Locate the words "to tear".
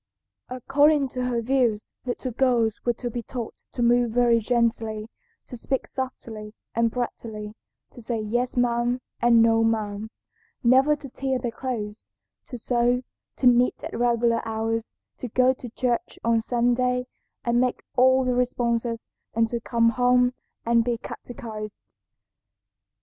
10.95-11.37